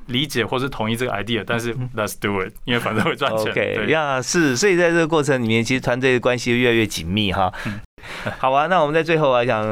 [0.08, 3.50] 理解或是同意这个 idea，但是 let's do it，因为反正会赚钱。
[3.52, 7.52] OK，呀，是，所以在这个过程里面，其实团队的关系越来越紧密哈。
[8.38, 9.62] 好啊，那我们在最后啊，想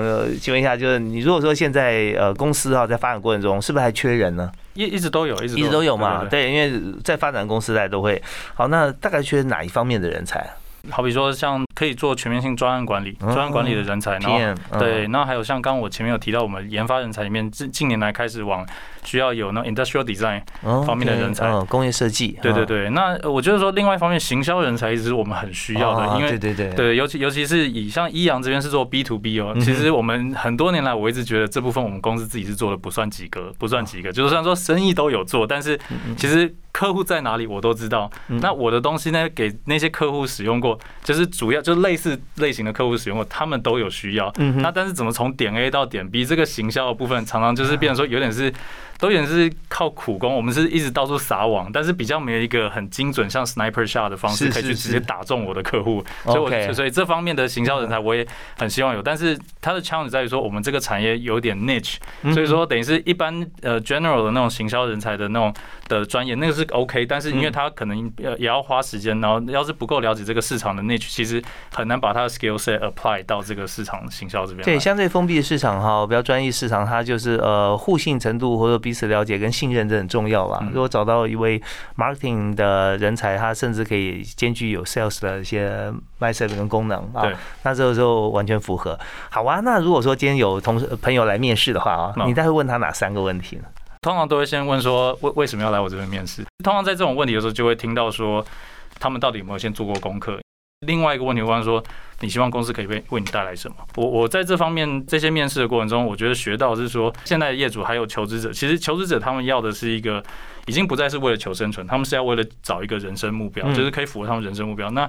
[0.41, 4.51] 请问一下，就是你如果说现在呃公司啊在发展过程中，是不是还缺人呢？
[4.75, 6.25] 一一直都有，一直一直都有嘛。
[6.25, 8.23] 对，因为在发展公司大家都会。
[8.55, 10.47] 好，那大概缺哪一方面的人才？
[10.91, 18.65] 好比说，像可以做全面性专案管理、专案管理的人才，然后对，那还有像刚刚我前面有提到，我们研发人才里面，近近年来开始往
[19.05, 20.43] 需要有那 industrial design
[20.85, 22.39] 方面的人才，工业设计。
[22.41, 35.79] 对对对，那我觉得说，另外一方面，行销人才一直是我们很需要的，因为对对对对，尤其尤其是以像一阳这边是做 B to B 哦，其实我们很多年来我一直觉得这部分我们公司自己是做的不算及格，不算及格，就是虽然说生意都有做，但是
[36.17, 36.55] 其实。
[36.77, 39.27] 客户在哪里我都知道，那我的东西呢？
[39.31, 44.31] 给那些客户使用过，就是主要就类似类型的客户使用过，他们都有需要。
[44.57, 48.53] 那但是怎么从点 A 到点 B 这个行销的部分，常常就是变成说有点是。
[48.99, 56.03] 都也是靠苦功，我们是一直到处撒网，但是比较没有一个很精准，像 sniper shot 的方式，可以去直接打中我的客户。
[56.25, 58.27] 所以，我所以这方面的行销人才我也
[58.57, 61.97] 很希望有，但是它的 challenge 在于说，我们这个产业有点 niche，
[62.33, 65.53] 所以说等于是一般呃 general 的那种行销人才的那种
[65.89, 71.43] 的专业，那个是 OK，但是因为他可能呃也要花时间，然后要是不够了解这个市场的 niche，其实
[71.75, 74.65] 很难把他的 skill set apply 到这个市场行销这边。
[74.65, 78.86] 对，相对封闭的市场哈，比较专业市场，它就是呃互信程度或者。
[78.87, 80.65] 彼此了解跟信任这很重要吧。
[80.73, 81.61] 如果找到一位
[81.97, 87.27] marketing 的人才，他甚至可以兼具有 sales 的一些 mindset 跟功能啊，
[87.65, 88.97] 那这个时候完全符合。
[89.29, 93.65] 好啊，那如果说今天有同事朋友来面试的话啊，你大概问他哪三个问题呢？
[94.03, 96.45] 通常都会先问说为为什么要来我这边面试？
[96.63, 98.47] 通常在这种问题的时候，就会听到说
[99.01, 100.39] 他们到底有没有先做过功课。
[100.81, 101.83] 另外一个问题，我说
[102.21, 103.77] 你希望公司可以为为你带来什么？
[103.97, 110.23] 我我在这方面这些面试的过程中，我觉得学到是说，现在的业主还有求职者，其实求职者他们要的是一个，
[110.67, 114.91] 已经不再是为了求生存，他们是要为了找一个人生目标，就是可以符合他们人生目标。
[114.91, 115.09] 那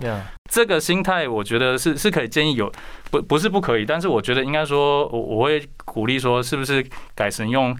[0.49, 2.71] 这个心态，我觉得是是可以建议有，
[3.11, 7.77] 不不是不可以，但是我觉得应该说，我我会鼓励说，是不是改成用。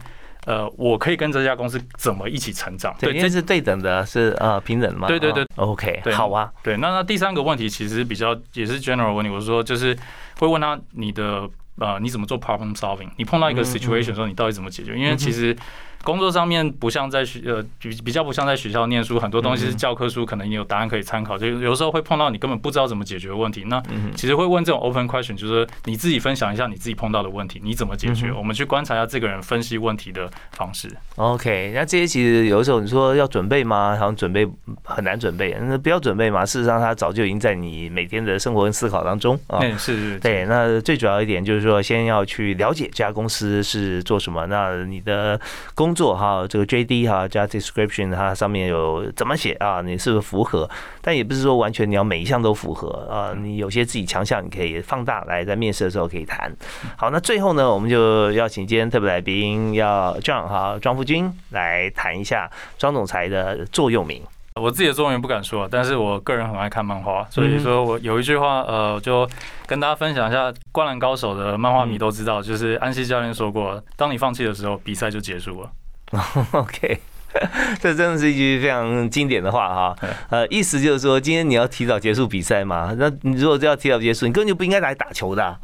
[0.48, 2.96] 呃，我可以跟这家公司怎么一起成长？
[3.00, 5.08] 对，这是对等的，是呃平等嘛？
[5.08, 6.50] 对对对，OK，好啊。
[6.64, 9.96] 对，那那第三个问题其实比较也是 general 问题，我说就是
[10.40, 11.48] 会问他你的
[11.80, 13.10] 呃你怎么做 problem solving？
[13.18, 14.98] 你碰到一个 situation 的时候，你到底怎么解决？
[14.98, 15.56] 因为其实。
[16.04, 21.38] 工作上面不像在学呃比比较不像在学校念书，很多东西是教科书，可能你有答案可以参考。
[21.38, 23.82] 就有时候会碰到你根本不知道怎么解决问题，那
[24.16, 28.32] 其实会问这种 open question，就是你自己分享一下你自己碰到的问题，你怎么解决？
[28.32, 30.90] 我们去观察一下这个人分析问题的方式。
[31.16, 33.96] OK，那这些其实有的时候你说要准备吗？
[33.98, 34.48] 好像准备
[34.84, 36.46] 很难准备，那不要准备嘛。
[36.46, 39.60] 事实上，它早就已经在你每天的生活跟思考当中啊。
[39.78, 40.20] 是是。
[40.20, 44.46] 对，那最主要一点就是说，先要去了解这家公司是做什么。
[44.48, 45.40] 那你的
[45.88, 49.80] 工作哈，这个 JD 哈加 description 它上面有怎么写啊？
[49.80, 50.70] 你是不是符合？
[51.02, 53.34] 但也不是说完全你要每一项都符合啊。
[53.34, 56.54] 你有些自己强项你可以放大来，在面试的时候可以谈。
[56.98, 64.22] 好，那最后呢，我们就要请今天特别来宾要 John 哈庄富军来谈一下庄总裁的座右铭。
[64.60, 69.28] 我自己的中文不敢说，但是我个人很爱看漫画，所以说我有一句话，呃，就
[69.66, 75.72] 跟大家分享一下，《灌篮高手》的漫画迷都知道，就是安西教练说过，当你放弃的时候，比赛就结束了。
[76.54, 77.00] OK。
[77.80, 79.96] 这真的是一句非常经典的话哈，
[80.30, 82.96] 呃，意思就是说，今天你要提早结束比赛嘛？
[82.98, 85.58] 那你如果要提早结束，你根本就不应该来打球的啊！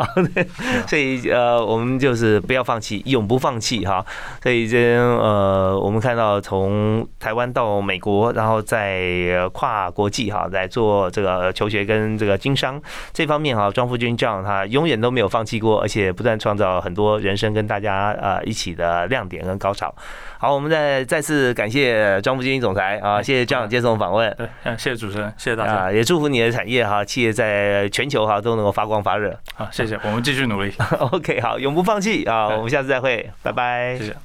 [0.87, 4.05] 所以呃，我们就是不要放弃，永不放弃哈。
[4.41, 12.79] 所以这呃，我们看到从台湾到美国，然后在跨国际哈，来做这个求学跟这个经商
[13.13, 19.93] 这方面哈，庄富军这样他永远都没有放弃过，而且不断创造很多人生跟大家呃一起的亮点跟高潮。
[20.43, 24.45] 好，我们再再次感谢庄富金总裁啊，谢谢这样接受访问，对，
[24.77, 29.33] 谢谢主持人，谢谢大家，也祝福你的产业哈，企业在全球哈都能够发光发热。
[29.55, 30.73] 好，谢谢，我们继续努力。
[31.13, 34.15] OK，好，永不放弃啊，我们下次再会，拜拜，谢谢。